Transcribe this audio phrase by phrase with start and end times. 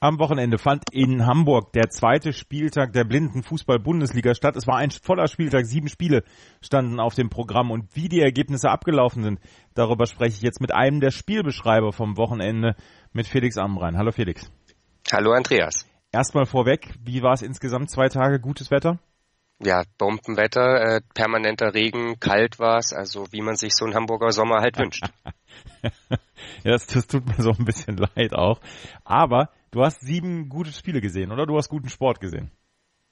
[0.00, 4.54] Am Wochenende fand in Hamburg der zweite Spieltag der blinden Fußball-Bundesliga statt.
[4.54, 6.22] Es war ein voller Spieltag, sieben Spiele
[6.60, 9.40] standen auf dem Programm und wie die Ergebnisse abgelaufen sind,
[9.74, 12.76] darüber spreche ich jetzt mit einem der Spielbeschreiber vom Wochenende,
[13.12, 13.98] mit Felix Amrein.
[13.98, 14.52] Hallo Felix.
[15.10, 15.84] Hallo Andreas.
[16.12, 19.00] Erstmal vorweg, wie war es insgesamt zwei Tage gutes Wetter?
[19.60, 24.30] Ja, Bombenwetter, äh, permanenter Regen, kalt war es, also wie man sich so einen Hamburger
[24.30, 25.02] Sommer halt wünscht.
[25.82, 25.90] ja,
[26.62, 28.60] das, das tut mir so ein bisschen leid auch.
[29.02, 31.46] Aber Du hast sieben gute Spiele gesehen, oder?
[31.46, 32.50] Du hast guten Sport gesehen.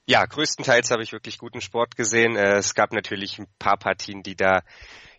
[0.07, 2.35] Ja, größtenteils habe ich wirklich guten Sport gesehen.
[2.35, 4.61] Äh, es gab natürlich ein paar Partien, die da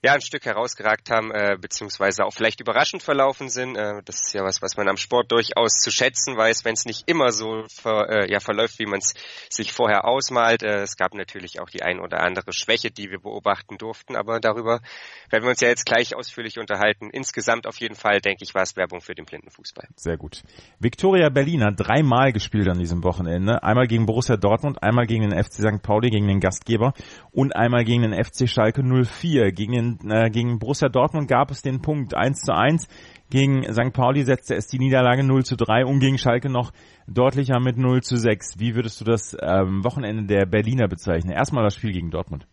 [0.03, 3.77] ja ein Stück herausgeragt haben, äh, beziehungsweise auch vielleicht überraschend verlaufen sind.
[3.77, 6.85] Äh, das ist ja was, was man am Sport durchaus zu schätzen weiß, wenn es
[6.85, 9.15] nicht immer so ver, äh, ja, verläuft, wie man es
[9.51, 10.63] sich vorher ausmalt.
[10.63, 14.41] Äh, es gab natürlich auch die ein oder andere Schwäche, die wir beobachten durften, aber
[14.41, 14.81] darüber
[15.31, 17.11] werden wir uns ja jetzt gleich ausführlich unterhalten.
[17.11, 19.89] Insgesamt auf jeden Fall, denke ich, war es Werbung für den Blindenfußball.
[19.97, 20.43] Sehr gut.
[20.79, 23.63] Viktoria Berlin hat dreimal gespielt an diesem Wochenende.
[23.63, 25.83] Einmal gegen Borussia Dortmund, einmal gegen den FC St.
[25.83, 26.95] Pauli, gegen den Gastgeber
[27.33, 29.53] und einmal gegen den FC Schalke 04.
[29.53, 32.89] Gegen den äh, gegen Borussia Dortmund gab es den Punkt 1 zu 1.
[33.31, 33.93] Gegen St.
[33.93, 36.73] Pauli setzte es die Niederlage 0 zu 3 und gegen Schalke noch
[37.07, 38.59] deutlicher mit 0 zu 6.
[38.59, 41.33] Wie würdest du das ähm, Wochenende der Berliner bezeichnen?
[41.33, 42.47] Erstmal das Spiel gegen Dortmund.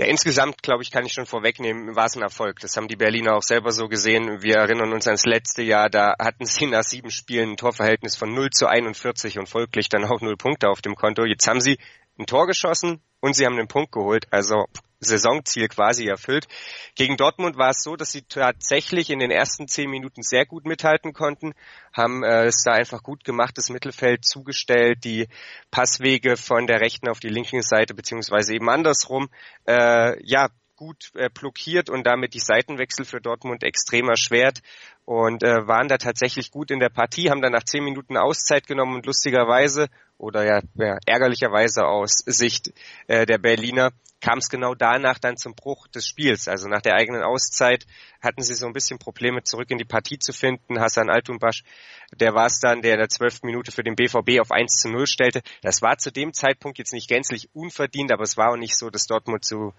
[0.00, 2.60] Ja, insgesamt, glaube ich, kann ich schon vorwegnehmen, war es ein Erfolg.
[2.60, 4.42] Das haben die Berliner auch selber so gesehen.
[4.42, 8.32] Wir erinnern uns ans letzte Jahr, da hatten sie nach sieben Spielen ein Torverhältnis von
[8.32, 11.24] 0 zu 41 und folglich dann auch null Punkte auf dem Konto.
[11.24, 11.78] Jetzt haben sie
[12.16, 14.26] ein Tor geschossen und sie haben den Punkt geholt.
[14.30, 14.66] Also
[15.00, 16.46] Saisonziel quasi erfüllt.
[16.94, 20.64] Gegen Dortmund war es so, dass sie tatsächlich in den ersten zehn Minuten sehr gut
[20.64, 21.54] mithalten konnten,
[21.92, 25.28] haben äh, es da einfach gut gemacht, das Mittelfeld zugestellt, die
[25.70, 29.28] Passwege von der rechten auf die linke Seite beziehungsweise eben andersrum,
[29.66, 30.48] äh, ja
[30.78, 34.60] gut äh, blockiert und damit die Seitenwechsel für Dortmund extrem erschwert
[35.04, 38.66] und äh, waren da tatsächlich gut in der Partie, haben dann nach zehn Minuten Auszeit
[38.66, 39.88] genommen und lustigerweise
[40.18, 42.72] oder ja, ja ärgerlicherweise aus Sicht
[43.08, 43.90] äh, der Berliner
[44.20, 46.48] kam es genau danach dann zum Bruch des Spiels.
[46.48, 47.86] Also nach der eigenen Auszeit
[48.20, 50.80] hatten sie so ein bisschen Probleme, zurück in die Partie zu finden.
[50.80, 51.62] Hassan Altunbasch,
[52.12, 54.88] der war es dann, der in der zwölften Minute für den BVB auf 1 zu
[54.88, 55.42] 0 stellte.
[55.62, 58.90] Das war zu dem Zeitpunkt jetzt nicht gänzlich unverdient, aber es war auch nicht so,
[58.90, 59.72] dass Dortmund zu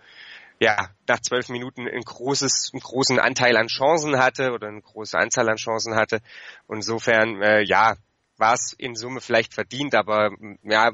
[0.59, 5.17] ja, nach zwölf Minuten ein großes, einen großen Anteil an Chancen hatte oder eine große
[5.17, 6.21] Anzahl an Chancen hatte.
[6.67, 7.95] insofern, äh, ja,
[8.37, 10.31] war es in Summe vielleicht verdient, aber
[10.63, 10.91] ja,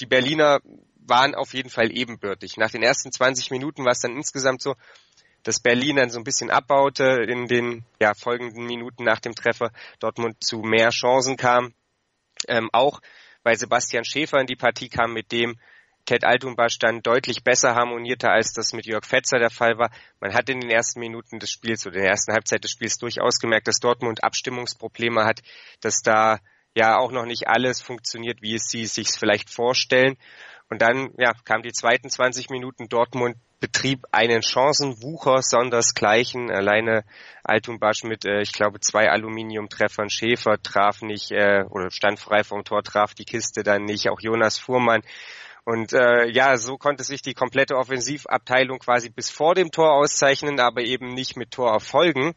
[0.00, 0.60] die Berliner
[0.96, 2.56] waren auf jeden Fall ebenbürtig.
[2.56, 4.74] Nach den ersten 20 Minuten war es dann insgesamt so,
[5.42, 9.72] dass Berlin dann so ein bisschen abbaute in den ja, folgenden Minuten nach dem Treffer,
[9.98, 11.74] Dortmund zu mehr Chancen kam.
[12.48, 13.00] Ähm, auch
[13.42, 15.58] weil Sebastian Schäfer in die Partie kam, mit dem
[16.04, 19.90] Ted Altunbasch dann deutlich besser harmonierte, als das mit Jörg Fetzer der Fall war.
[20.20, 22.98] Man hat in den ersten Minuten des Spiels oder in der ersten Halbzeit des Spiels
[22.98, 25.40] durchaus gemerkt, dass Dortmund Abstimmungsprobleme hat,
[25.80, 26.38] dass da
[26.74, 30.16] ja auch noch nicht alles funktioniert, wie es sie sich vielleicht vorstellen.
[30.68, 36.50] Und dann ja, kam die zweiten 20 Minuten Dortmund betrieb einen Chancenwucher sondersgleichen.
[36.50, 37.04] Alleine
[37.44, 40.10] Altumbasch mit, äh, ich glaube, zwei Aluminiumtreffern.
[40.10, 44.08] Schäfer traf nicht äh, oder stand frei vom Tor, traf die Kiste dann nicht.
[44.08, 45.02] Auch Jonas Fuhrmann.
[45.64, 50.58] Und äh, ja, so konnte sich die komplette Offensivabteilung quasi bis vor dem Tor auszeichnen,
[50.58, 52.34] aber eben nicht mit Torerfolgen.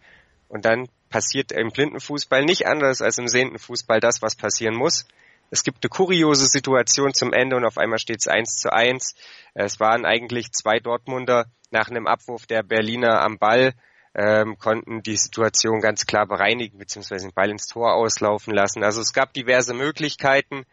[0.48, 5.08] Und dann passiert im Blindenfußball nicht anders als im sehenden Fußball das, was passieren muss.
[5.50, 9.16] Es gibt eine kuriose Situation zum Ende und auf einmal steht es eins zu eins.
[9.54, 13.74] Es waren eigentlich zwei Dortmunder nach einem Abwurf der Berliner am Ball,
[14.16, 18.84] ähm, konnten die Situation ganz klar bereinigen, beziehungsweise den Ball ins Tor auslaufen lassen.
[18.84, 20.66] Also es gab diverse Möglichkeiten.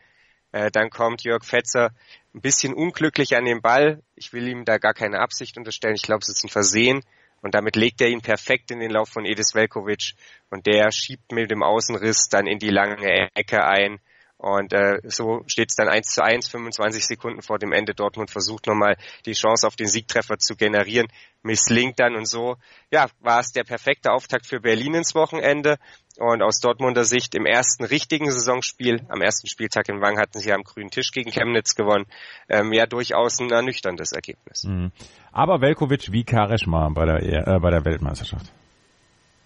[0.52, 1.90] Äh, dann kommt Jörg Fetzer
[2.34, 4.02] ein bisschen unglücklich an den Ball.
[4.14, 5.94] Ich will ihm da gar keine Absicht unterstellen.
[5.94, 7.02] Ich glaube, es ist ein Versehen.
[7.42, 10.14] Und damit legt er ihn perfekt in den Lauf von Edis Velkovic.
[10.50, 14.00] Und der schiebt mit dem Außenriss dann in die lange Ecke ein.
[14.42, 17.94] Und äh, so steht es dann 1 zu 1, 25 Sekunden vor dem Ende.
[17.94, 21.06] Dortmund versucht nochmal die Chance auf den Siegtreffer zu generieren,
[21.44, 22.56] misslingt dann und so.
[22.90, 25.78] Ja, war es der perfekte Auftakt für Berlin ins Wochenende.
[26.18, 30.52] Und aus Dortmunder Sicht im ersten richtigen Saisonspiel, am ersten Spieltag in Wang hatten sie
[30.52, 32.06] am grünen Tisch gegen Chemnitz gewonnen.
[32.48, 34.64] Ähm, ja, durchaus ein ernüchterndes Ergebnis.
[34.64, 34.90] Mhm.
[35.30, 38.52] Aber Velkovic wie Kareschma bei der, äh, bei der Weltmeisterschaft.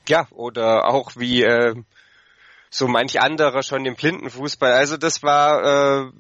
[0.09, 1.43] Ja, oder auch wie...
[1.43, 1.75] Äh,
[2.71, 4.73] so manch anderer schon im Blindenfußball.
[4.73, 6.11] Also das war äh,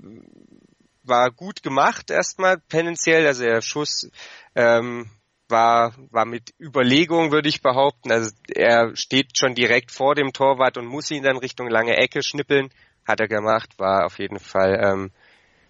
[1.04, 3.26] war gut gemacht erstmal tendenziell.
[3.26, 4.10] Also der Schuss
[4.54, 5.10] ähm,
[5.48, 8.10] war war mit Überlegung würde ich behaupten.
[8.10, 12.22] Also er steht schon direkt vor dem Torwart und muss ihn dann Richtung lange Ecke
[12.22, 12.70] schnippeln.
[13.06, 13.78] Hat er gemacht.
[13.78, 15.12] War auf jeden Fall ähm,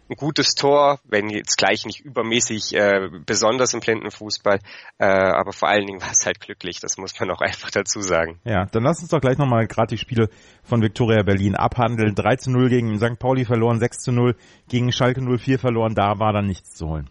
[0.09, 4.61] ein gutes Tor, wenn jetzt gleich nicht übermäßig äh, besonders im Blindenfußball,
[4.99, 8.01] äh, aber vor allen Dingen war es halt glücklich, das muss man auch einfach dazu
[8.01, 8.41] sagen.
[8.45, 10.29] Ja, dann lass uns doch gleich nochmal gerade die Spiele
[10.63, 12.15] von Viktoria Berlin abhandeln.
[12.15, 13.19] 3 zu 0 gegen St.
[13.19, 14.37] Pauli verloren, 6 zu 0
[14.69, 17.11] gegen Schalke 04 verloren, da war dann nichts zu holen.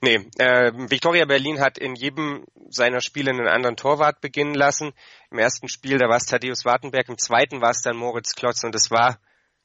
[0.00, 4.92] Nee, äh, Viktoria Berlin hat in jedem seiner Spiele einen anderen Torwart beginnen lassen.
[5.30, 8.62] Im ersten Spiel, da war es Thaddeus Wartenberg, im zweiten war es dann Moritz Klotz
[8.64, 9.18] und es war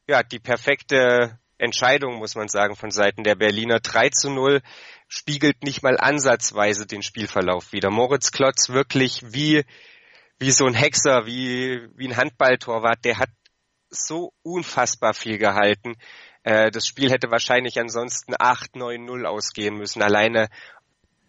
[0.08, 3.80] ja die perfekte Entscheidung, muss man sagen, von Seiten der Berliner.
[3.80, 4.62] 3 zu 0
[5.08, 7.92] spiegelt nicht mal ansatzweise den Spielverlauf wieder.
[7.92, 9.64] Moritz Klotz wirklich wie,
[10.40, 13.30] wie so ein Hexer, wie, wie ein Handballtorwart, der hat
[13.90, 15.96] so unfassbar viel gehalten.
[16.44, 20.02] Äh, das Spiel hätte wahrscheinlich ansonsten 8-9-0 ausgehen müssen.
[20.02, 20.50] Alleine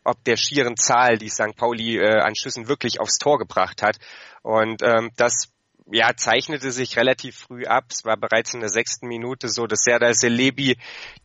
[0.05, 1.55] ob der schieren Zahl, die St.
[1.57, 3.99] Pauli äh, an Schüssen wirklich aufs Tor gebracht hat.
[4.43, 5.52] Und ähm, das
[5.91, 7.85] ja, zeichnete sich relativ früh ab.
[7.91, 10.77] Es war bereits in der sechsten Minute so, dass Serdar Selebi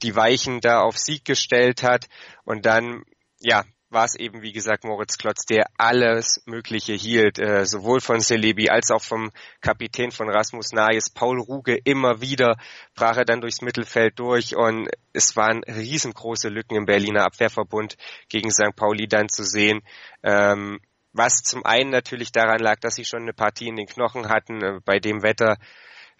[0.01, 2.07] die Weichen da auf Sieg gestellt hat.
[2.43, 3.03] Und dann,
[3.39, 8.19] ja, war es eben, wie gesagt, Moritz Klotz, der alles Mögliche hielt, äh, sowohl von
[8.19, 9.31] Celebi als auch vom
[9.61, 12.57] Kapitän von Rasmus Nayes, Paul Ruge, immer wieder
[12.95, 17.95] brach er dann durchs Mittelfeld durch und es waren riesengroße Lücken im Berliner Abwehrverbund
[18.27, 18.75] gegen St.
[18.75, 19.81] Pauli dann zu sehen.
[20.21, 20.79] Ähm,
[21.17, 24.63] was zum einen natürlich daran lag, dass sie schon eine Partie in den Knochen hatten,
[24.63, 25.57] äh, bei dem Wetter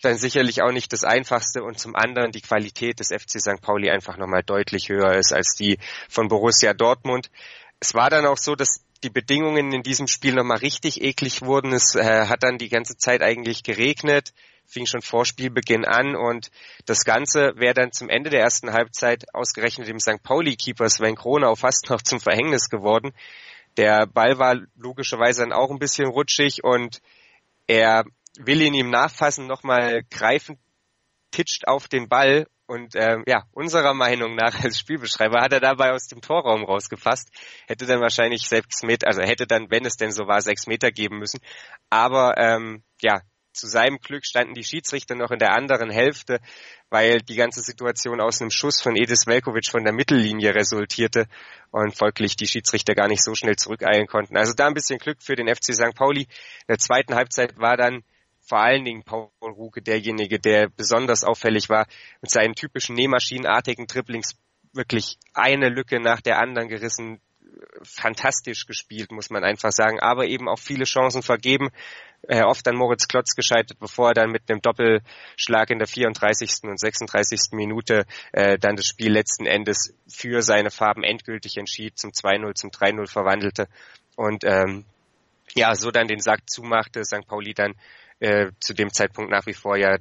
[0.02, 3.62] dann sicherlich auch nicht das einfachste und zum anderen die Qualität des FC St.
[3.62, 5.80] Pauli einfach nochmal deutlich höher ist als die
[6.10, 7.32] von Borussia Dortmund.
[7.80, 11.74] Es war dann auch so, dass die Bedingungen in diesem Spiel nochmal richtig eklig wurden.
[11.74, 14.34] Es äh, hat dann die ganze Zeit eigentlich geregnet,
[14.66, 16.52] fing schon vor Spielbeginn an und
[16.86, 20.22] das Ganze wäre dann zum Ende der ersten Halbzeit ausgerechnet dem St.
[20.24, 23.14] Pauli-Keeper Sven Kronau fast noch zum Verhängnis geworden.
[23.78, 27.00] Der Ball war logischerweise dann auch ein bisschen rutschig und
[27.68, 28.06] er
[28.40, 30.60] will ihn ihm nachfassen, nochmal greifen,
[31.32, 35.92] titscht auf den Ball und ähm, ja, unserer Meinung nach als Spielbeschreiber hat er dabei
[35.92, 37.30] aus dem Torraum rausgefasst,
[37.68, 40.92] hätte dann wahrscheinlich sechs Meter, also hätte dann, wenn es denn so war, sechs Meter
[40.92, 41.40] geben müssen.
[41.90, 43.22] Aber ähm, ja,
[43.58, 46.40] zu seinem Glück standen die Schiedsrichter noch in der anderen Hälfte,
[46.90, 51.28] weil die ganze Situation aus einem Schuss von Edis Velkovic von der Mittellinie resultierte
[51.72, 54.38] und folglich die Schiedsrichter gar nicht so schnell zurückeilen konnten.
[54.38, 55.96] Also da ein bisschen Glück für den FC St.
[55.96, 56.22] Pauli.
[56.22, 56.28] In
[56.70, 58.04] der zweiten Halbzeit war dann
[58.40, 61.86] vor allen Dingen Paul Ruge derjenige, der besonders auffällig war
[62.22, 64.36] mit seinen typischen nähmaschinenartigen Dribblings
[64.74, 67.20] wirklich eine Lücke nach der anderen gerissen,
[67.84, 71.70] fantastisch gespielt, muss man einfach sagen, aber eben auch viele Chancen vergeben,
[72.24, 76.64] äh, oft an Moritz Klotz gescheitert, bevor er dann mit einem Doppelschlag in der 34.
[76.64, 77.52] und 36.
[77.52, 82.70] Minute äh, dann das Spiel letzten Endes für seine Farben endgültig entschied, zum 2-0, zum
[82.72, 83.68] 3-0 verwandelte
[84.16, 84.86] und ähm,
[85.56, 87.28] ja, so dann den Sack zumachte, St.
[87.28, 87.76] Pauli dann
[88.20, 89.98] äh, zu dem Zeitpunkt nach wie vor ja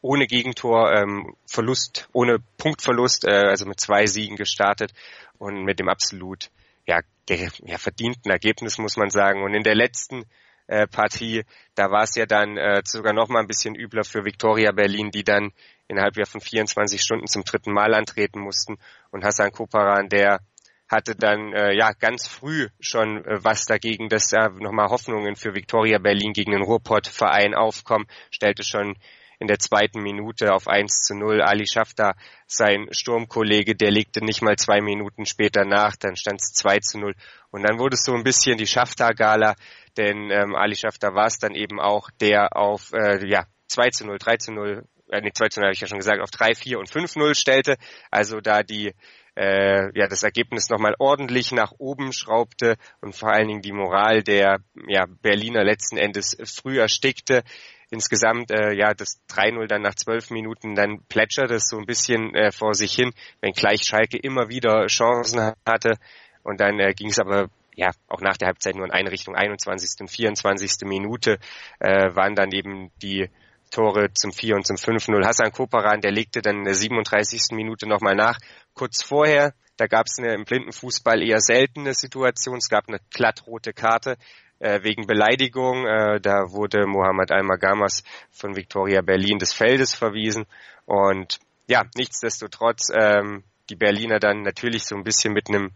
[0.00, 4.92] ohne Gegentor, ähm, Verlust, ohne Punktverlust, äh, also mit zwei Siegen gestartet
[5.38, 6.50] und mit dem absolut
[6.88, 9.42] ja, ja verdienten Ergebnis muss man sagen.
[9.42, 10.24] Und in der letzten
[10.66, 11.44] äh, Partie,
[11.74, 15.10] da war es ja dann äh, sogar noch mal ein bisschen übler für Victoria Berlin,
[15.10, 15.52] die dann
[15.86, 18.78] innerhalb von 24 Stunden zum dritten Mal antreten mussten.
[19.10, 20.40] Und Hassan Koparan, der
[20.88, 25.36] hatte dann äh, ja ganz früh schon äh, was dagegen, dass da äh, nochmal Hoffnungen
[25.36, 28.96] für Victoria Berlin gegen den Ruhrpott-Verein aufkommen, stellte schon
[29.38, 31.42] in der zweiten Minute auf 1 zu 0.
[31.42, 32.14] Ali Schafter,
[32.46, 36.98] sein Sturmkollege, der legte nicht mal zwei Minuten später nach, dann stand es 2 zu
[36.98, 37.14] 0.
[37.50, 39.54] Und dann wurde es so ein bisschen die Schafter-Gala,
[39.96, 44.06] denn ähm, Ali Schafter war es dann eben auch, der auf äh, ja, 2 zu
[44.06, 46.30] 0, 3 zu 0, äh, nee, 2 zu 0 habe ich ja schon gesagt, auf
[46.30, 47.76] 3, 4 und 5 0 stellte.
[48.10, 48.94] Also da die
[49.36, 54.22] äh, ja das Ergebnis nochmal ordentlich nach oben schraubte und vor allen Dingen die Moral
[54.24, 57.44] der ja, Berliner letzten Endes früh erstickte
[57.90, 62.34] insgesamt äh, ja das 3-0 dann nach zwölf Minuten dann plätschert es so ein bisschen
[62.34, 65.96] äh, vor sich hin, wenngleich Schalke immer wieder Chancen hatte
[66.42, 69.34] und dann äh, ging es aber ja auch nach der Halbzeit nur in eine Richtung
[69.36, 70.00] 21.
[70.00, 70.86] und 24.
[70.86, 71.38] Minute
[71.78, 73.30] äh, waren dann eben die
[73.70, 75.24] Tore zum 4 und zum 5-0.
[75.24, 77.52] Hassan Koparan, der legte dann in der 37.
[77.52, 78.38] Minute nochmal nach.
[78.74, 82.56] Kurz vorher, da gab es im Blindenfußball eher seltene Situation.
[82.56, 84.16] Es gab eine glattrote Karte
[84.58, 85.86] äh, wegen Beleidigung.
[85.86, 90.46] Äh, da wurde Mohamed Al-Magamas von Victoria Berlin des Feldes verwiesen.
[90.86, 95.70] Und ja, nichtsdestotrotz ähm, die Berliner dann natürlich so ein bisschen mit einem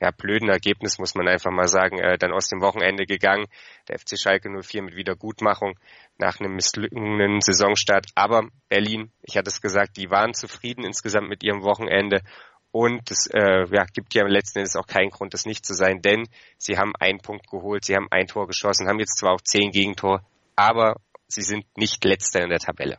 [0.00, 3.46] ja, blöden Ergebnis, muss man einfach mal sagen, äh, dann aus dem Wochenende gegangen.
[3.88, 5.78] Der FC Schalke 04 mit Wiedergutmachung
[6.18, 8.06] nach einem misslungenen Saisonstart.
[8.14, 12.22] Aber Berlin, ich hatte es gesagt, die waren zufrieden insgesamt mit ihrem Wochenende.
[12.74, 16.02] Und es äh, ja, gibt ja letzten Endes auch keinen Grund, das nicht zu sein,
[16.02, 16.26] denn
[16.58, 19.70] sie haben einen Punkt geholt, sie haben ein Tor geschossen, haben jetzt zwar auch zehn
[19.70, 20.22] Gegentor,
[20.56, 20.96] aber
[21.28, 22.98] sie sind nicht letzter in der Tabelle.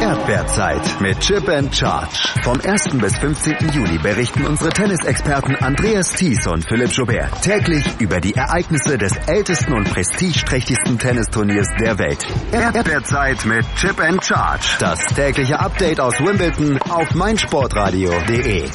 [0.00, 2.28] Erdbeerzeit mit Chip and Charge.
[2.42, 2.96] Vom 1.
[2.98, 3.68] bis 15.
[3.74, 9.74] Juli berichten unsere Tennisexperten Andreas Thies und Philipp Joubert täglich über die Ereignisse des ältesten
[9.74, 12.26] und prestigeträchtigsten Tennisturniers der Welt.
[12.50, 14.78] Erdbeerzeit mit Chip and Charge.
[14.80, 18.70] Das tägliche Update aus Wimbledon auf meinsportradio.de.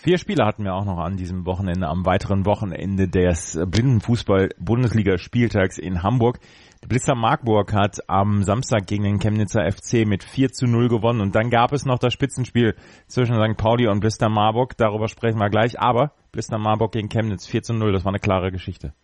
[0.00, 6.04] Vier Spiele hatten wir auch noch an diesem Wochenende, am weiteren Wochenende des Blindenfußball-Bundesliga-Spieltags in
[6.04, 6.38] Hamburg.
[6.82, 11.20] Der Blitzer Markburg hat am Samstag gegen den Chemnitzer FC mit 4 zu 0 gewonnen
[11.20, 12.76] und dann gab es noch das Spitzenspiel
[13.08, 13.56] zwischen St.
[13.56, 14.76] Pauli und Blister Marburg.
[14.76, 15.80] Darüber sprechen wir gleich.
[15.80, 18.94] Aber Blister Marburg gegen Chemnitz 4 zu 0, das war eine klare Geschichte.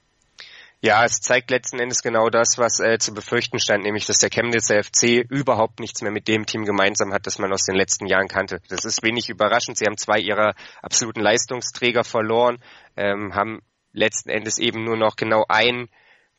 [0.83, 4.28] Ja, es zeigt letzten Endes genau das, was äh, zu befürchten stand, nämlich dass der
[4.28, 8.07] Chemnitzer FC überhaupt nichts mehr mit dem Team gemeinsam hat, das man aus den letzten
[8.07, 8.61] Jahren kannte.
[8.69, 9.78] Das ist wenig überraschend.
[9.78, 12.59] Sie haben zwei ihrer absoluten Leistungsträger verloren,
[12.97, 13.62] ähm, haben
[13.93, 15.88] letzten Endes eben nur noch genau einen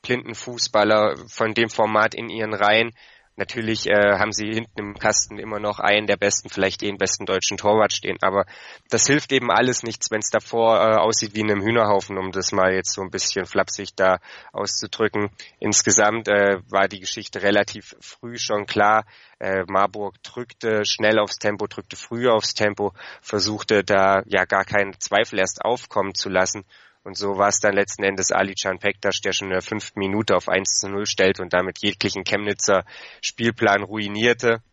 [0.05, 2.91] blinden Fußballer von dem Format in ihren Reihen.
[3.37, 7.25] Natürlich äh, haben sie hinten im Kasten immer noch einen der besten, vielleicht den besten
[7.25, 8.45] deutschen Torwart stehen, aber
[8.89, 12.31] das hilft eben alles nichts, wenn es davor äh, aussieht wie in einem Hühnerhaufen, um
[12.31, 14.19] das mal jetzt so ein bisschen flapsig da
[14.53, 15.31] auszudrücken.
[15.59, 19.05] Insgesamt äh, war die Geschichte relativ früh schon klar.
[19.39, 24.97] Äh, Marburg drückte schnell aufs Tempo, drückte früher aufs Tempo, versuchte da ja gar keinen
[25.01, 26.63] Zweifel erst aufkommen zu lassen
[27.05, 29.99] und so war es dann letzten Endes Ali Can Pektas, der schon in der fünften
[29.99, 32.83] Minute auf 1 zu 0 stellt und damit jeglichen Chemnitzer
[33.21, 34.63] Spielplan ruinierte.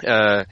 [0.00, 0.46] Äh,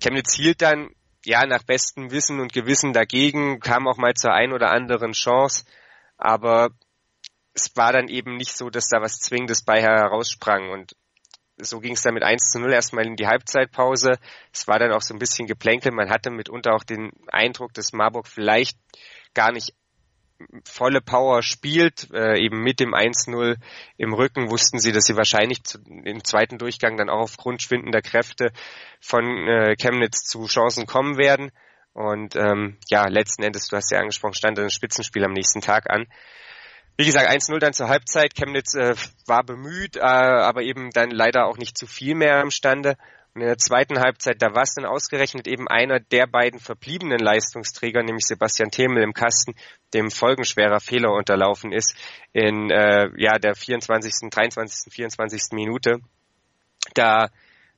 [0.00, 0.90] Chemnitz hielt dann
[1.24, 5.64] ja nach bestem Wissen und Gewissen dagegen, kam auch mal zur ein oder anderen Chance,
[6.16, 6.70] aber
[7.52, 10.94] es war dann eben nicht so, dass da was Zwingendes bei heraussprang und
[11.58, 14.18] so ging es dann mit 1 zu 0 erstmal in die Halbzeitpause.
[14.52, 15.90] Es war dann auch so ein bisschen Geplänkel.
[15.90, 18.78] Man hatte mitunter auch den Eindruck, dass Marburg vielleicht
[19.32, 19.72] gar nicht
[20.64, 23.56] volle Power spielt, äh, eben mit dem 1-0
[23.96, 28.02] im Rücken, wussten sie, dass sie wahrscheinlich zu, im zweiten Durchgang dann auch aufgrund schwindender
[28.02, 28.52] Kräfte
[29.00, 31.50] von äh, Chemnitz zu Chancen kommen werden.
[31.92, 35.88] Und ähm, ja, letzten Endes, du hast ja angesprochen, stand ein Spitzenspiel am nächsten Tag
[35.88, 36.06] an.
[36.98, 38.34] Wie gesagt, 1-0 dann zur Halbzeit.
[38.34, 38.94] Chemnitz äh,
[39.26, 42.96] war bemüht, äh, aber eben dann leider auch nicht zu viel mehr imstande.
[43.36, 48.02] In der zweiten Halbzeit, da war es dann ausgerechnet eben einer der beiden verbliebenen Leistungsträger,
[48.02, 49.54] nämlich Sebastian Themel im Kasten,
[49.92, 51.94] dem folgenschwerer Fehler unterlaufen ist
[52.32, 55.42] in äh, ja der 24., 23., 24.
[55.52, 55.98] Minute.
[56.94, 57.28] Da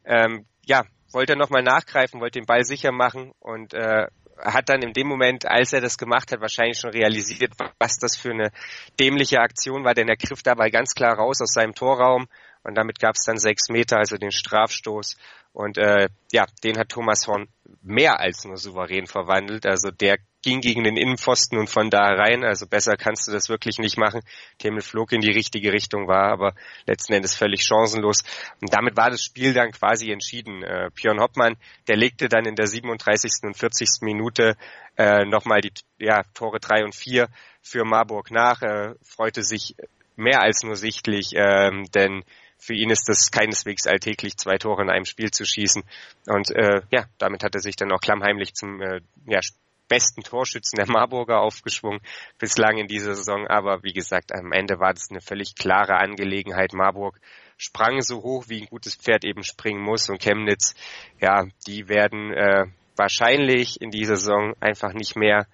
[0.05, 4.07] ähm, ja, wollte er nochmal nachgreifen, wollte den Ball sicher machen und äh,
[4.39, 8.17] hat dann in dem Moment, als er das gemacht hat, wahrscheinlich schon realisiert, was das
[8.17, 8.53] für eine
[9.01, 12.29] dämliche Aktion war, denn er griff dabei ganz klar raus aus seinem Torraum
[12.63, 15.17] und damit gab es dann sechs Meter, also den Strafstoß.
[15.53, 17.49] Und äh, ja, den hat Thomas Horn
[17.83, 19.67] mehr als nur souverän verwandelt.
[19.67, 22.45] Also der ging gegen den Innenpfosten und von da rein.
[22.45, 24.21] Also besser kannst du das wirklich nicht machen.
[24.59, 26.55] Themel flog in die richtige Richtung, war aber
[26.87, 28.23] letzten Endes völlig chancenlos.
[28.61, 30.63] Und damit war das Spiel dann quasi entschieden.
[30.63, 31.57] Äh, Björn Hoppmann,
[31.89, 33.43] der legte dann in der 37.
[33.43, 34.03] und 40.
[34.03, 34.57] Minute
[34.97, 37.29] äh, nochmal die ja, Tore drei und vier
[37.61, 39.75] für Marburg nach, äh, freute sich
[40.17, 42.25] mehr als nur sichtlich, ähm, denn
[42.59, 45.83] für ihn ist das keineswegs alltäglich, zwei Tore in einem Spiel zu schießen.
[46.27, 49.41] Und äh, ja, damit hat er sich dann auch klammheimlich zum äh, ja,
[49.89, 52.01] besten Torschützen der Marburger aufgeschwungen
[52.39, 53.47] bislang in dieser Saison.
[53.47, 56.73] Aber wie gesagt, am Ende war das eine völlig klare Angelegenheit.
[56.75, 57.19] Marburg
[57.57, 60.09] sprang so hoch, wie ein gutes Pferd eben springen muss.
[60.09, 60.75] Und Chemnitz,
[61.21, 65.47] ja, die werden äh, wahrscheinlich in dieser Saison einfach nicht mehr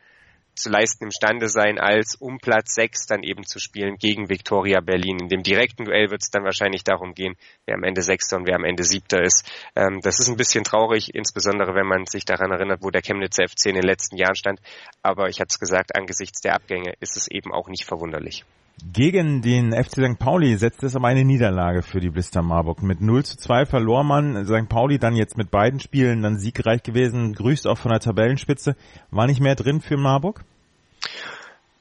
[0.54, 5.18] zu leisten imstande sein, als um Platz 6 dann eben zu spielen gegen Viktoria Berlin.
[5.20, 8.46] In dem direkten Duell wird es dann wahrscheinlich darum gehen, wer am Ende Sechster und
[8.46, 9.44] wer am Ende Siebter ist.
[9.76, 13.49] Ähm, das ist ein bisschen traurig, insbesondere wenn man sich daran erinnert, wo der Chemnitzer
[13.49, 14.61] FC in den letzten Jahren stand.
[15.02, 18.44] Aber ich hatte es gesagt, angesichts der Abgänge ist es eben auch nicht verwunderlich.
[18.83, 20.19] Gegen den FC St.
[20.19, 22.83] Pauli setzt es aber eine Niederlage für die Blister Marburg.
[22.83, 24.45] Mit 0 zu 2 verlor man.
[24.47, 24.69] St.
[24.69, 28.76] Pauli dann jetzt mit beiden Spielen dann siegreich gewesen, grüßt auch von der Tabellenspitze.
[29.11, 30.45] War nicht mehr drin für Marburg?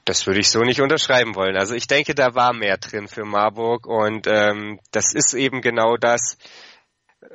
[0.04, 1.56] Das würde ich so nicht unterschreiben wollen.
[1.56, 5.96] Also ich denke, da war mehr drin für Marburg und ähm, das ist eben genau
[5.96, 6.36] das,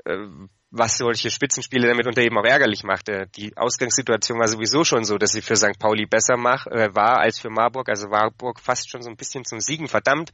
[0.05, 0.27] äh,
[0.71, 3.27] was solche Spitzenspiele damit unter eben auch ärgerlich machte.
[3.35, 5.79] Die Ausgangssituation war sowieso schon so, dass sie für St.
[5.79, 7.89] Pauli besser mach, äh, war als für Marburg.
[7.89, 10.31] Also Marburg fast schon so ein bisschen zum Siegen verdammt.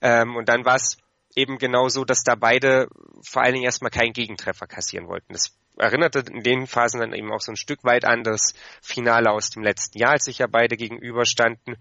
[0.00, 0.98] Ähm, und dann war es
[1.34, 2.88] eben genau so, dass da beide
[3.22, 5.32] vor allen Dingen erstmal keinen Gegentreffer kassieren wollten.
[5.32, 9.30] Das erinnerte in den Phasen dann eben auch so ein Stück weit an das Finale
[9.30, 11.76] aus dem letzten Jahr, als sich ja beide gegenüberstanden.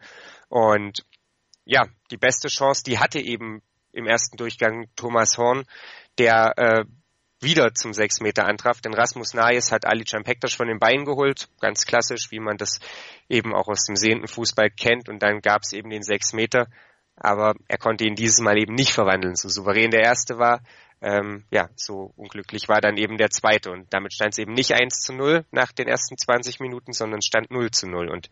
[0.49, 1.05] Und
[1.63, 3.61] ja, die beste Chance, die hatte eben
[3.91, 5.65] im ersten Durchgang Thomas Horn,
[6.17, 6.85] der äh,
[7.41, 11.49] wieder zum 6 Meter antraf, denn Rasmus Nayes hat Ali Pektas von den Beinen geholt,
[11.59, 12.79] ganz klassisch, wie man das
[13.29, 15.09] eben auch aus dem sehenden Fußball kennt.
[15.09, 16.67] Und dann gab es eben den 6 Meter,
[17.15, 20.61] aber er konnte ihn dieses Mal eben nicht verwandeln, so souverän der erste war,
[21.01, 23.71] ähm, ja, so unglücklich war dann eben der zweite.
[23.71, 27.21] Und damit stand es eben nicht 1 zu 0 nach den ersten 20 Minuten, sondern
[27.21, 28.29] stand 0 zu 0 und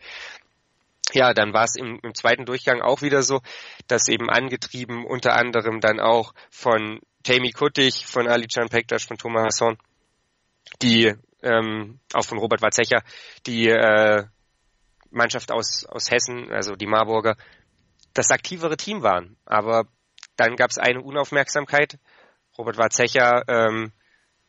[1.12, 3.41] ja, dann war es im, im, zweiten Durchgang auch wieder so,
[3.88, 9.17] dass eben angetrieben unter anderem dann auch von Tammy Kuttig, von Ali Can Pektas, von
[9.17, 9.77] Thomas Hasson,
[10.81, 13.03] die, ähm, auch von Robert Watzecher,
[13.47, 14.25] die äh,
[15.09, 17.35] Mannschaft aus, aus Hessen, also die Marburger,
[18.13, 19.37] das aktivere Team waren.
[19.45, 19.87] Aber
[20.35, 21.99] dann gab es eine Unaufmerksamkeit.
[22.57, 23.91] Robert Watzecher ähm,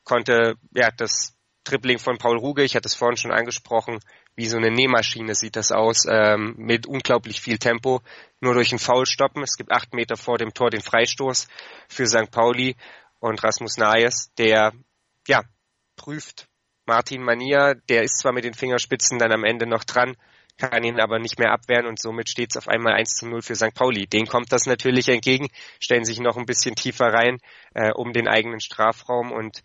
[0.05, 3.99] konnte ja das Tripling von Paul Ruge, ich hatte es vorhin schon angesprochen,
[4.37, 8.01] wie so eine Nähmaschine sieht das aus, ähm, mit unglaublich viel Tempo,
[8.41, 9.43] nur durch einen Foul stoppen.
[9.43, 11.49] Es gibt acht Meter vor dem Tor den Freistoß
[11.89, 12.31] für St.
[12.31, 12.77] Pauli
[13.19, 14.73] und Rasmus Nayes, der
[15.27, 15.43] ja
[15.97, 16.49] prüft
[16.87, 20.17] Martin Mania, der ist zwar mit den Fingerspitzen dann am Ende noch dran,
[20.59, 23.43] kann ihn aber nicht mehr abwehren und somit steht es auf einmal 1 zu 0
[23.43, 23.75] für St.
[23.75, 24.07] Pauli.
[24.07, 25.49] Den kommt das natürlich entgegen,
[25.81, 27.39] stellen sich noch ein bisschen tiefer rein
[27.75, 29.63] äh, um den eigenen Strafraum und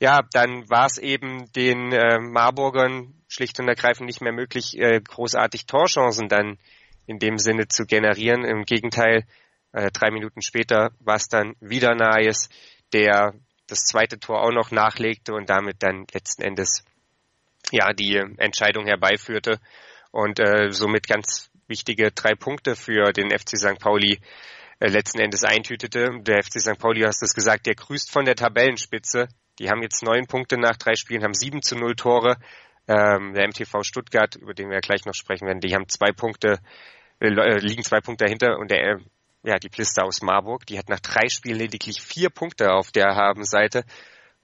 [0.00, 5.00] ja, dann war es eben den äh, Marburgern schlicht und ergreifend nicht mehr möglich, äh,
[5.00, 6.58] großartig Torchancen dann
[7.06, 8.44] in dem Sinne zu generieren.
[8.44, 9.24] Im Gegenteil,
[9.72, 12.48] äh, drei Minuten später war es dann wieder Naes,
[12.92, 13.34] der
[13.66, 16.84] das zweite Tor auch noch nachlegte und damit dann letzten Endes
[17.70, 19.60] ja die Entscheidung herbeiführte
[20.10, 23.78] und äh, somit ganz wichtige drei Punkte für den FC St.
[23.78, 24.18] Pauli
[24.80, 26.08] äh, letzten Endes eintütete.
[26.22, 26.78] Der FC St.
[26.78, 29.28] Pauli, hast es gesagt, der grüßt von der Tabellenspitze.
[29.60, 32.38] Die haben jetzt neun Punkte nach drei Spielen, haben sieben zu null Tore.
[32.88, 36.58] Ähm, der MTV Stuttgart, über den wir gleich noch sprechen werden, die haben zwei Punkte,
[37.20, 39.00] äh, äh, liegen zwei Punkte dahinter und der,
[39.44, 43.14] ja, die Plister aus Marburg, die hat nach drei Spielen lediglich vier Punkte auf der
[43.14, 43.84] Habenseite.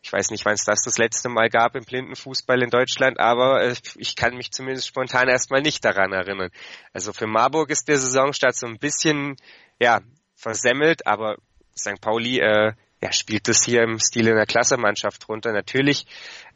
[0.02, 3.62] Ich weiß nicht, wann es das das letzte Mal gab im Blindenfußball in Deutschland, aber
[3.62, 6.50] äh, ich kann mich zumindest spontan erstmal nicht daran erinnern.
[6.92, 9.36] Also für Marburg ist der Saisonstart so ein bisschen,
[9.80, 10.02] ja,
[10.34, 11.38] versemmelt, aber
[11.74, 12.02] St.
[12.02, 12.74] Pauli äh,
[13.06, 15.52] ja, spielt das hier im Stil einer Klassemannschaft runter.
[15.52, 16.06] Natürlich,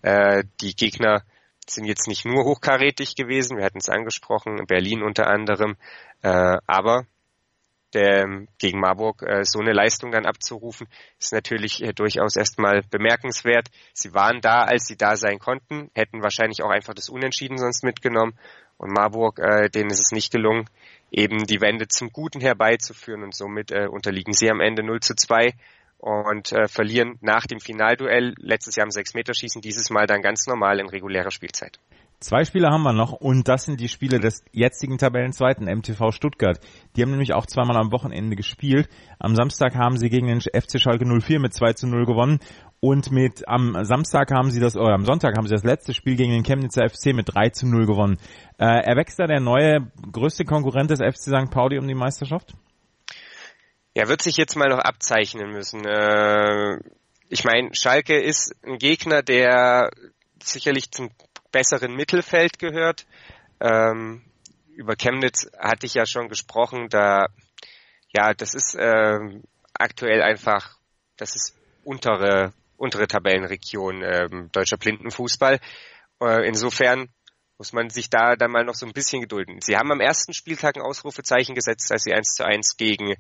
[0.03, 1.23] äh, die Gegner
[1.69, 5.77] sind jetzt nicht nur hochkarätig gewesen, wir hatten es angesprochen, Berlin unter anderem,
[6.23, 7.07] äh, aber
[7.95, 13.69] der, gegen Marburg äh, so eine Leistung dann abzurufen, ist natürlich äh, durchaus erstmal bemerkenswert.
[13.93, 17.85] Sie waren da, als sie da sein konnten, hätten wahrscheinlich auch einfach das Unentschieden sonst
[17.85, 18.39] mitgenommen.
[18.77, 20.67] Und Marburg, äh, denen ist es nicht gelungen,
[21.11, 25.15] eben die Wende zum Guten herbeizuführen und somit äh, unterliegen sie am Ende 0 zu
[25.15, 25.53] 2
[26.01, 30.81] und äh, verlieren nach dem Finalduell letztes Jahr im Sechs-Meter-Schießen, dieses Mal dann ganz normal
[30.81, 31.79] in regulärer Spielzeit.
[32.21, 36.61] Zwei Spiele haben wir noch und das sind die Spiele des jetzigen Tabellenzweiten MTV Stuttgart.
[36.95, 38.91] Die haben nämlich auch zweimal am Wochenende gespielt.
[39.19, 42.41] Am Samstag haben sie gegen den FC Schalke 04 mit 2 zu 0 gewonnen
[42.81, 46.17] und mit am Samstag haben sie das, oder am Sonntag haben sie das letzte Spiel
[46.17, 48.19] gegen den Chemnitzer FC mit 3 zu 0 gewonnen.
[48.59, 51.51] Äh, erwächst da der neue größte Konkurrent des FC St.
[51.51, 52.55] Pauli um die Meisterschaft?
[53.95, 55.85] Ja, wird sich jetzt mal noch abzeichnen müssen.
[55.85, 56.79] Äh,
[57.29, 59.91] ich meine, Schalke ist ein Gegner, der
[60.43, 61.11] sicherlich zum
[61.53, 63.07] besseren Mittelfeld gehört.
[63.61, 64.25] Ähm,
[64.75, 66.89] über Chemnitz hatte ich ja schon gesprochen.
[66.89, 67.27] Da,
[68.09, 69.19] ja, das ist äh,
[69.75, 70.77] aktuell einfach,
[71.17, 75.61] das ist untere untere Tabellenregion äh, deutscher Blindenfußball.
[76.23, 77.11] Äh, insofern
[77.59, 79.61] muss man sich da dann mal noch so ein bisschen gedulden.
[79.61, 83.15] Sie haben am ersten Spieltag ein Ausrufezeichen gesetzt, als sie 1 zu 1 gegen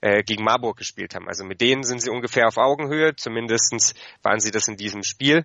[0.00, 1.28] äh, gegen Marburg gespielt haben.
[1.28, 5.44] Also mit denen sind sie ungefähr auf Augenhöhe, zumindestens waren sie das in diesem Spiel.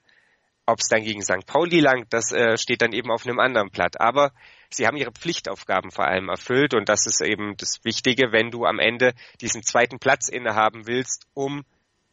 [0.68, 1.46] Ob es dann gegen St.
[1.46, 4.02] Pauli langt, das äh, steht dann eben auf einem anderen Blatt.
[4.02, 4.32] Aber
[4.70, 8.66] sie haben ihre Pflichtaufgaben vor allem erfüllt und das ist eben das Wichtige, wenn du
[8.66, 11.64] am Ende diesen zweiten Platz innehaben willst, um,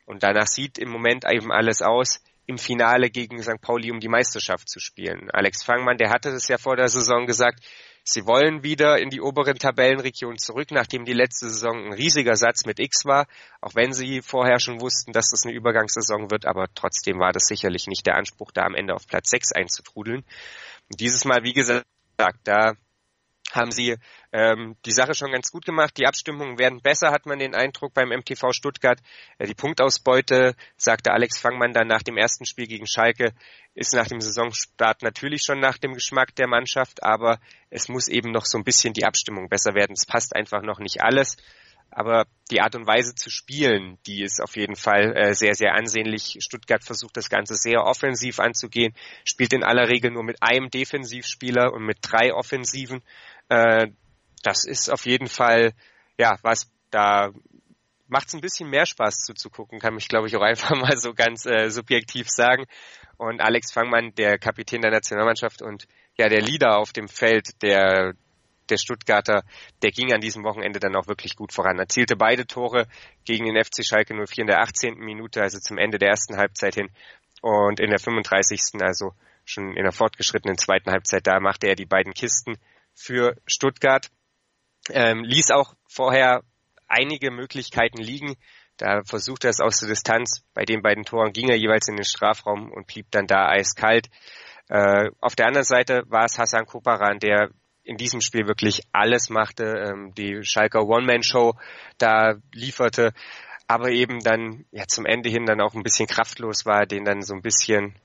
[0.04, 3.60] und danach sieht im Moment eben alles aus, im Finale gegen St.
[3.60, 5.30] Pauli um die Meisterschaft zu spielen.
[5.32, 7.60] Alex Fangmann, der hatte das ja vor der Saison gesagt,
[8.04, 12.66] Sie wollen wieder in die oberen Tabellenregionen zurück, nachdem die letzte Saison ein riesiger Satz
[12.66, 13.26] mit X war,
[13.60, 17.44] auch wenn sie vorher schon wussten, dass das eine Übergangssaison wird, aber trotzdem war das
[17.46, 20.24] sicherlich nicht der Anspruch, da am Ende auf Platz 6 einzutrudeln.
[20.90, 21.86] Und dieses Mal, wie gesagt,
[22.44, 22.74] da
[23.54, 23.96] haben sie
[24.32, 25.96] ähm, die Sache schon ganz gut gemacht.
[25.96, 29.00] Die Abstimmungen werden besser, hat man den Eindruck beim MTV Stuttgart.
[29.38, 33.32] Äh, die Punktausbeute, sagte Alex Fangmann dann nach dem ersten Spiel gegen Schalke,
[33.74, 37.38] ist nach dem Saisonstart natürlich schon nach dem Geschmack der Mannschaft, aber
[37.70, 39.92] es muss eben noch so ein bisschen die Abstimmung besser werden.
[39.92, 41.36] Es passt einfach noch nicht alles.
[41.94, 45.74] Aber die Art und Weise zu spielen, die ist auf jeden Fall äh, sehr, sehr
[45.74, 46.38] ansehnlich.
[46.40, 51.70] Stuttgart versucht das Ganze sehr offensiv anzugehen, spielt in aller Regel nur mit einem Defensivspieler
[51.70, 53.02] und mit drei Offensiven.
[53.52, 53.88] Äh,
[54.42, 55.74] das ist auf jeden Fall,
[56.18, 57.30] ja, was da
[58.08, 61.12] macht es ein bisschen mehr Spaß zuzugucken, kann mich, glaube ich, auch einfach mal so
[61.12, 62.64] ganz äh, subjektiv sagen.
[63.18, 65.86] Und Alex Fangmann, der Kapitän der Nationalmannschaft und
[66.16, 68.14] ja, der Leader auf dem Feld, der
[68.70, 69.42] der Stuttgarter,
[69.82, 71.78] der ging an diesem Wochenende dann auch wirklich gut voran.
[71.78, 72.86] Erzielte beide Tore
[73.24, 74.94] gegen den FC Schalke 04 in der 18.
[74.94, 76.88] Minute, also zum Ende der ersten Halbzeit hin.
[77.42, 78.80] Und in der 35.
[78.80, 79.12] also
[79.44, 82.56] schon in der fortgeschrittenen zweiten Halbzeit, da machte er die beiden Kisten
[82.94, 84.08] für Stuttgart.
[84.90, 86.42] Ähm, ließ auch vorher
[86.88, 88.36] einige Möglichkeiten liegen.
[88.76, 90.42] Da versuchte er es aus der Distanz.
[90.54, 94.08] Bei den beiden Toren ging er jeweils in den Strafraum und blieb dann da eiskalt.
[94.68, 97.50] Äh, auf der anderen Seite war es Hassan Koparan, der
[97.84, 101.54] in diesem Spiel wirklich alles machte, ähm, die Schalker One-Man-Show
[101.98, 103.12] da lieferte,
[103.66, 107.22] aber eben dann ja zum Ende hin dann auch ein bisschen kraftlos war, den dann
[107.22, 107.96] so ein bisschen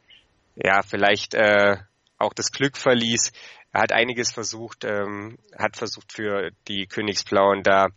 [0.56, 1.78] ja vielleicht äh,
[2.18, 3.32] auch das Glück verließ.
[3.78, 7.90] Er hat einiges versucht, ähm, hat versucht für die Königsblauen da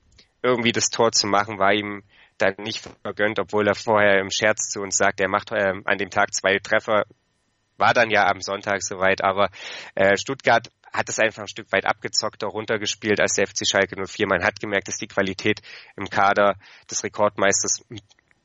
[0.43, 2.03] irgendwie das Tor zu machen, war ihm
[2.37, 5.97] dann nicht vergönnt, obwohl er vorher im Scherz zu uns sagt, er macht äh, an
[5.97, 7.05] dem Tag zwei Treffer,
[7.79, 9.49] war dann ja am Sonntag soweit, aber
[9.95, 14.27] äh, Stuttgart hat es einfach ein Stück weit abgezockter runtergespielt als der FC Schalke 04.
[14.27, 15.63] Man hat gemerkt, dass die Qualität
[15.97, 16.57] im Kader
[16.91, 17.87] des Rekordmeisters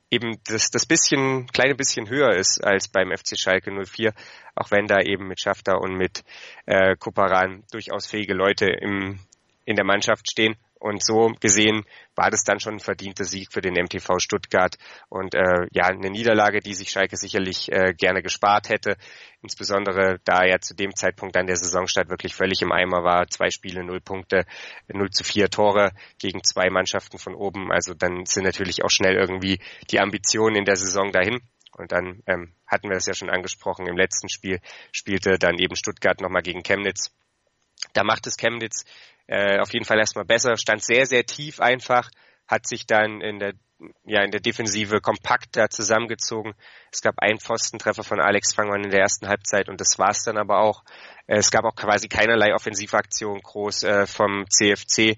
[0.10, 4.14] eben das, das bisschen, kleine bisschen höher ist als beim FC Schalke 04,
[4.56, 6.24] auch wenn da eben mit Schafter und mit
[6.66, 9.20] äh, Kuparan durchaus fähige Leute im,
[9.66, 10.56] in der Mannschaft stehen.
[10.78, 11.86] Und so gesehen
[12.16, 14.76] war das dann schon ein verdienter Sieg für den MTV Stuttgart
[15.10, 18.98] und äh, ja eine Niederlage, die sich Schalke sicherlich äh, gerne gespart hätte,
[19.42, 23.50] insbesondere da er zu dem Zeitpunkt an der Saisonstart wirklich völlig im Eimer war, zwei
[23.50, 24.46] Spiele, null Punkte,
[24.88, 29.16] null zu vier Tore gegen zwei Mannschaften von oben, also dann sind natürlich auch schnell
[29.16, 29.60] irgendwie
[29.90, 31.42] die Ambitionen in der Saison dahin.
[31.78, 34.62] Und dann ähm, hatten wir es ja schon angesprochen, im letzten Spiel
[34.94, 37.12] spielte dann eben Stuttgart nochmal gegen Chemnitz.
[37.94, 38.86] Da macht es Chemnitz
[39.28, 42.10] äh, auf jeden Fall erstmal besser, stand sehr, sehr tief einfach,
[42.48, 43.54] hat sich dann in der
[44.06, 46.54] ja in der Defensive kompakter zusammengezogen.
[46.92, 50.38] Es gab einen Pfostentreffer von Alex Fangmann in der ersten Halbzeit und das war's dann
[50.38, 50.84] aber auch.
[51.28, 55.18] Äh, es gab auch quasi keinerlei Offensivaktion groß äh, vom CFC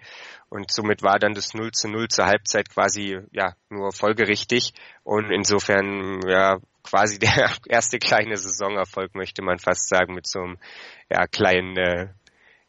[0.49, 5.29] und somit war dann das 0 zu 0 zur Halbzeit quasi ja nur folgerichtig und
[5.31, 10.57] insofern ja quasi der erste kleine Saisonerfolg möchte man fast sagen mit so einem
[11.09, 12.07] ja kleinen äh,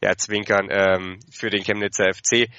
[0.01, 2.49] ja, zwinkern ähm, für den Chemnitzer FC.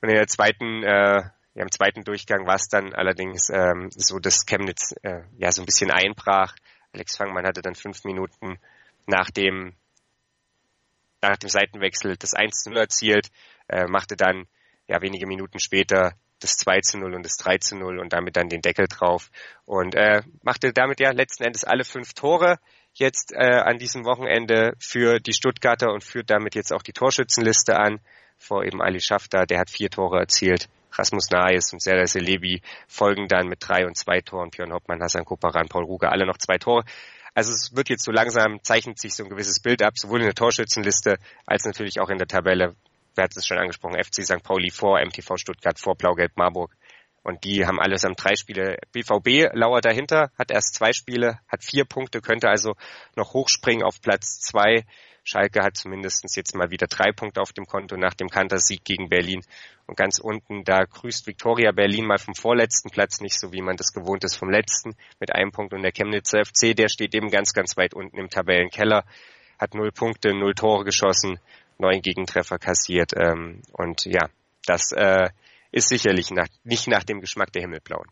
[0.00, 1.22] Und in der zweiten, äh,
[1.54, 5.62] ja, im zweiten Durchgang war es dann allerdings ähm, so, dass Chemnitz äh, ja so
[5.62, 6.54] ein bisschen einbrach.
[6.92, 8.58] Alex Fangmann hatte dann fünf Minuten
[9.06, 9.74] nach dem
[11.20, 13.28] nach dem Seitenwechsel das 1 zu 0 erzielt,
[13.66, 14.46] äh, machte dann
[14.86, 18.36] ja wenige Minuten später das 2 zu 0 und das 3 zu 0 und damit
[18.36, 19.30] dann den Deckel drauf
[19.64, 22.58] und äh, machte damit ja letzten Endes alle fünf Tore
[22.94, 27.76] jetzt äh, an diesem Wochenende für die Stuttgarter und führt damit jetzt auch die Torschützenliste
[27.76, 28.00] an.
[28.38, 30.68] Vor eben Ali Schafter, der hat vier Tore erzielt.
[30.92, 34.50] Rasmus Naes und Serdar Selebi folgen dann mit drei und zwei Toren.
[34.50, 36.84] Björn Hoppmann, Hassan Koparan, Paul Ruge, alle noch zwei Tore.
[37.34, 40.26] Also es wird jetzt so langsam, zeichnet sich so ein gewisses Bild ab, sowohl in
[40.26, 42.74] der Torschützenliste als natürlich auch in der Tabelle.
[43.14, 44.02] Wer hat es schon angesprochen?
[44.02, 44.42] FC St.
[44.42, 46.76] Pauli vor, MTV Stuttgart vor, Blau-Gelb Marburg.
[47.28, 48.78] Und die haben allesamt drei Spiele.
[48.92, 52.72] BVB lauert dahinter, hat erst zwei Spiele, hat vier Punkte, könnte also
[53.16, 54.86] noch hochspringen auf Platz zwei.
[55.24, 59.10] Schalke hat zumindest jetzt mal wieder drei Punkte auf dem Konto nach dem Kantersieg gegen
[59.10, 59.42] Berlin.
[59.86, 63.76] Und ganz unten, da grüßt Viktoria Berlin mal vom vorletzten Platz, nicht so wie man
[63.76, 65.74] das gewohnt ist vom letzten, mit einem Punkt.
[65.74, 69.04] Und der Chemnitzer FC, der steht eben ganz, ganz weit unten im Tabellenkeller,
[69.58, 71.38] hat null Punkte, null Tore geschossen,
[71.76, 73.12] neun Gegentreffer kassiert.
[73.14, 74.30] Ähm, und ja,
[74.64, 75.28] das äh,
[75.72, 78.06] ist sicherlich nach, nicht nach dem Geschmack der Himmelblauen.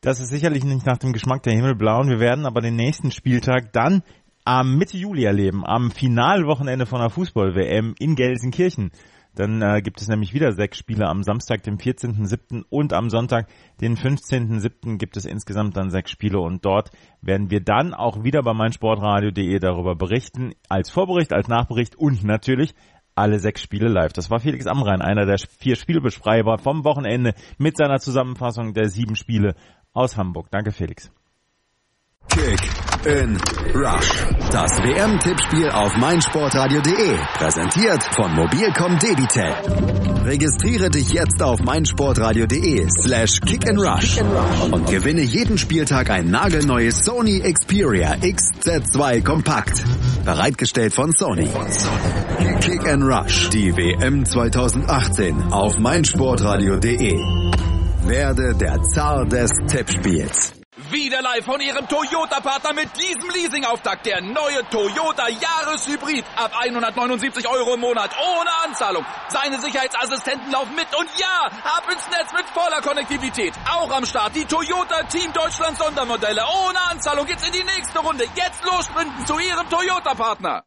[0.00, 2.08] Das ist sicherlich nicht nach dem Geschmack der Himmelblauen.
[2.08, 4.02] Wir werden aber den nächsten Spieltag dann
[4.44, 8.90] am Mitte Juli erleben, am Finalwochenende von der Fußball-WM in Gelsenkirchen.
[9.34, 12.64] Dann äh, gibt es nämlich wieder sechs Spiele am Samstag, dem 14.07.
[12.68, 13.48] und am Sonntag,
[13.80, 14.98] den 15.07.
[14.98, 16.90] gibt es insgesamt dann sechs Spiele und dort
[17.22, 22.74] werden wir dann auch wieder bei meinsportradio.de darüber berichten, als Vorbericht, als Nachbericht und natürlich
[23.14, 24.12] alle sechs Spiele live.
[24.12, 29.16] Das war Felix Amrein, einer der vier Spielbeschreiber vom Wochenende mit seiner Zusammenfassung der sieben
[29.16, 29.54] Spiele
[29.92, 30.48] aus Hamburg.
[30.50, 31.10] Danke, Felix.
[32.28, 32.60] Kick
[33.04, 33.36] in
[33.74, 34.24] Rush.
[34.50, 37.18] Das WM-Tippspiel auf meinsportradio.de.
[37.34, 39.52] Präsentiert von Mobilcom Debitel.
[40.24, 44.18] Registriere dich jetzt auf meinsportradio.de slash kick and rush
[44.70, 49.82] und gewinne jeden Spieltag ein nagelneues Sony Xperia XZ2 Kompakt.
[50.24, 51.48] Bereitgestellt von Sony.
[52.60, 53.50] Kick and Rush.
[53.50, 57.14] Die WM 2018 auf meinsportradio.de.
[58.04, 60.52] Werde der Zar des Tippspiels.
[60.90, 64.06] Wieder live von Ihrem Toyota-Partner mit diesem Leasing-Auftakt.
[64.06, 66.24] Der neue Toyota Jahreshybrid.
[66.36, 68.10] Ab 179 Euro im Monat.
[68.18, 69.04] Ohne Anzahlung.
[69.28, 70.88] Seine Sicherheitsassistenten laufen mit.
[70.98, 73.54] Und ja, ab ins Netz mit voller Konnektivität.
[73.70, 76.42] Auch am Start die Toyota Team Deutschland Sondermodelle.
[76.66, 78.24] Ohne Anzahlung geht's in die nächste Runde.
[78.34, 78.90] Jetzt los
[79.26, 80.64] zu Ihrem Toyota-Partner.